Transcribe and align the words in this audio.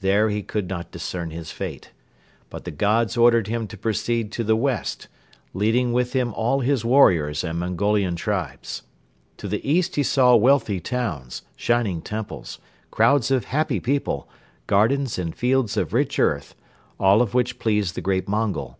There 0.00 0.28
he 0.30 0.44
could 0.44 0.68
not 0.68 0.92
discern 0.92 1.32
his 1.32 1.50
fate. 1.50 1.90
But 2.50 2.62
the 2.62 2.70
gods 2.70 3.16
ordered 3.16 3.48
him 3.48 3.66
to 3.66 3.76
proceed 3.76 4.30
to 4.30 4.44
the 4.44 4.54
west, 4.54 5.08
leading 5.54 5.92
with 5.92 6.12
him 6.12 6.32
all 6.34 6.60
his 6.60 6.84
warriors 6.84 7.42
and 7.42 7.58
Mongolian 7.58 8.14
tribes. 8.14 8.82
To 9.38 9.48
the 9.48 9.68
east 9.68 9.96
he 9.96 10.04
saw 10.04 10.36
wealthy 10.36 10.78
towns, 10.78 11.42
shining 11.56 12.00
temples, 12.00 12.60
crowds 12.92 13.32
of 13.32 13.46
happy 13.46 13.80
people, 13.80 14.28
gardens 14.68 15.18
and 15.18 15.34
fields 15.34 15.76
of 15.76 15.92
rich 15.92 16.20
earth, 16.20 16.54
all 17.00 17.20
of 17.20 17.34
which 17.34 17.58
pleased 17.58 17.96
the 17.96 18.00
great 18.00 18.28
Mongol. 18.28 18.78